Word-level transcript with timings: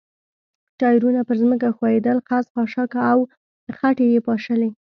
ټایرونه 0.79 1.21
پر 1.27 1.35
ځمکه 1.43 1.67
ښویېدل، 1.77 2.17
خس، 2.27 2.45
خاشاک 2.53 2.91
او 3.11 3.19
خټې 3.77 4.05
یې 4.13 4.19
پاشلې. 4.27 4.69